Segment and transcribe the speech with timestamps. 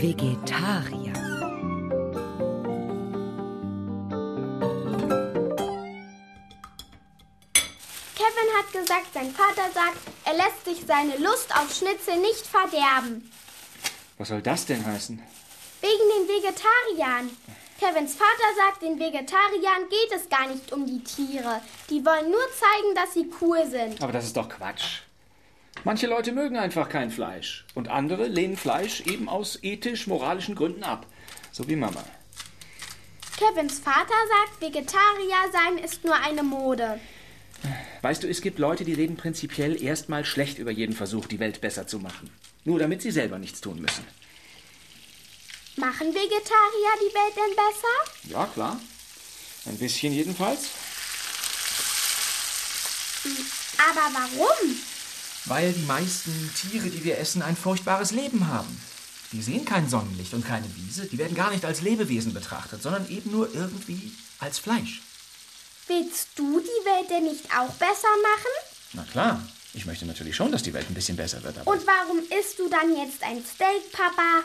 [0.00, 1.14] Vegetarier.
[8.14, 13.30] Kevin hat gesagt, sein Vater sagt, er lässt sich seine Lust auf Schnitzel nicht verderben.
[14.18, 15.18] Was soll das denn heißen?
[15.80, 17.30] Wegen den Vegetariern.
[17.80, 21.62] Kevins Vater sagt, den Vegetariern geht es gar nicht um die Tiere.
[21.88, 24.02] Die wollen nur zeigen, dass sie cool sind.
[24.02, 25.00] Aber das ist doch Quatsch.
[25.84, 31.06] Manche Leute mögen einfach kein Fleisch und andere lehnen Fleisch eben aus ethisch-moralischen Gründen ab.
[31.52, 32.04] So wie Mama.
[33.38, 37.00] Kevins Vater sagt, Vegetarier sein ist nur eine Mode.
[38.02, 41.62] Weißt du, es gibt Leute, die reden prinzipiell erstmal schlecht über jeden Versuch, die Welt
[41.62, 42.28] besser zu machen.
[42.64, 44.04] Nur damit sie selber nichts tun müssen.
[45.76, 48.30] Machen Vegetarier die Welt denn besser?
[48.30, 48.80] Ja, klar.
[49.66, 50.60] Ein bisschen jedenfalls.
[53.78, 54.76] Aber warum?
[55.46, 58.80] Weil die meisten Tiere, die wir essen, ein furchtbares Leben haben.
[59.32, 61.06] Die sehen kein Sonnenlicht und keine Wiese.
[61.06, 65.02] Die werden gar nicht als Lebewesen betrachtet, sondern eben nur irgendwie als Fleisch.
[65.86, 68.74] Willst du die Welt denn nicht auch besser machen?
[68.92, 69.48] Na klar.
[69.72, 71.56] Ich möchte natürlich schon, dass die Welt ein bisschen besser wird.
[71.58, 74.42] Aber Und warum isst du dann jetzt ein Steak, Papa?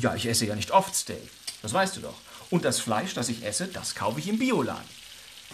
[0.00, 1.28] Ja, ich esse ja nicht oft Steak.
[1.62, 2.16] Das weißt du doch.
[2.50, 5.00] Und das Fleisch, das ich esse, das kaufe ich im Bioladen.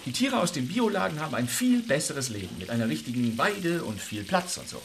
[0.04, 4.00] Die Tiere aus dem Bioladen haben ein viel besseres Leben mit einer richtigen Weide und
[4.00, 4.80] viel Platz und so.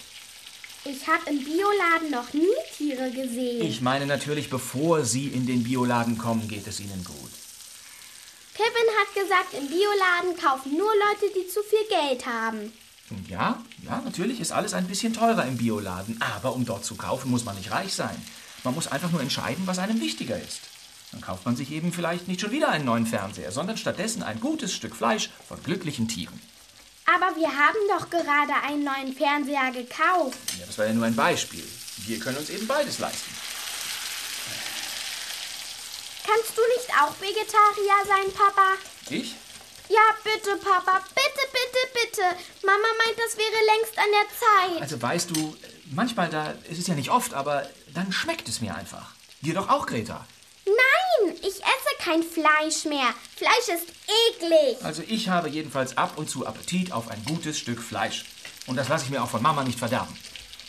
[0.84, 3.62] Ich habe im Bioladen noch nie Tiere gesehen.
[3.62, 7.32] Ich meine natürlich, bevor Sie in den Bioladen kommen, geht es Ihnen gut.
[8.56, 12.74] Kevin hat gesagt, im Bioladen kaufen nur Leute, die zu viel Geld haben.
[13.28, 16.20] Ja, ja, natürlich ist alles ein bisschen teurer im Bioladen.
[16.22, 18.16] Aber um dort zu kaufen, muss man nicht reich sein.
[18.64, 20.62] Man muss einfach nur entscheiden, was einem wichtiger ist.
[21.12, 24.40] Dann kauft man sich eben vielleicht nicht schon wieder einen neuen Fernseher, sondern stattdessen ein
[24.40, 26.40] gutes Stück Fleisch von glücklichen Tieren.
[27.06, 30.38] Aber wir haben doch gerade einen neuen Fernseher gekauft.
[30.60, 31.64] Ja, das war ja nur ein Beispiel.
[32.06, 33.32] Wir können uns eben beides leisten.
[36.26, 38.76] Kannst du nicht auch Vegetarier sein, Papa?
[39.10, 39.36] Ich?
[39.90, 41.04] Ja, bitte, Papa.
[41.14, 42.22] Bitte, bitte, bitte.
[42.66, 44.82] Mama meint, das wäre längst an der Zeit.
[44.82, 45.58] Also weißt du,
[45.92, 49.12] manchmal da, es ist ja nicht oft, aber dann schmeckt es mir einfach.
[49.42, 50.26] Dir doch auch, Greta.
[50.66, 53.14] Nein, ich esse kein Fleisch mehr.
[53.36, 53.88] Fleisch ist
[54.30, 54.84] eklig.
[54.84, 58.26] Also ich habe jedenfalls ab und zu Appetit auf ein gutes Stück Fleisch.
[58.68, 60.16] Und das lasse ich mir auch von Mama nicht verderben.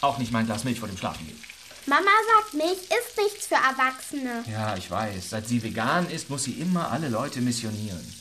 [0.00, 1.40] Auch nicht mein Glas Milch vor dem Schlafengehen.
[1.86, 4.44] Mama sagt, Milch ist nichts für Erwachsene.
[4.50, 5.30] Ja, ich weiß.
[5.30, 8.14] Seit sie vegan ist, muss sie immer alle Leute missionieren.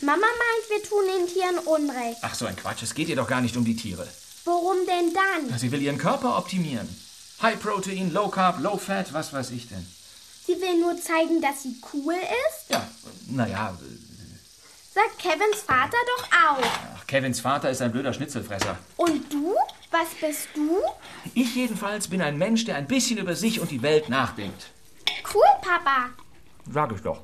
[0.00, 2.18] Mama meint, wir tun den Tieren Unrecht.
[2.22, 2.82] Ach, so ein Quatsch.
[2.82, 4.06] Es geht ihr doch gar nicht um die Tiere.
[4.44, 5.58] Worum denn dann?
[5.58, 6.88] Sie will ihren Körper optimieren.
[7.42, 9.86] High Protein, Low Carb, Low Fat, was weiß ich denn.
[10.46, 12.70] Sie will nur zeigen, dass sie cool ist?
[12.70, 12.86] Ja,
[13.28, 13.76] naja.
[14.92, 16.70] Sagt Kevins Vater doch auch.
[16.96, 18.78] Ach, Kevins Vater ist ein blöder Schnitzelfresser.
[18.96, 19.54] Und du?
[19.90, 20.80] Was bist du?
[21.34, 24.66] Ich jedenfalls bin ein Mensch, der ein bisschen über sich und die Welt nachdenkt.
[25.32, 26.10] Cool, Papa.
[26.70, 27.20] Sag ich doch.